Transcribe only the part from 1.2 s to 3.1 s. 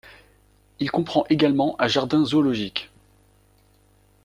également un jardin zoologique.